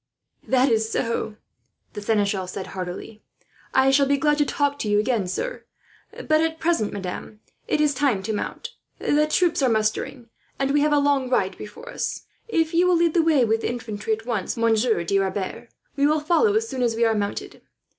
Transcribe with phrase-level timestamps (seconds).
[0.47, 1.35] "That is so,"
[1.93, 3.21] the seneschal said heartily.
[3.71, 5.63] "I shall be glad to talk to you again, sir;
[6.11, 8.73] but at present, madame, it is time to mount.
[8.97, 12.23] The troops are mustering, and we have a long ride before us.
[12.47, 16.07] "If you will lead the way with the infantry at once, Monsieur de Rebers, we
[16.07, 17.61] will follow as soon as we are mounted.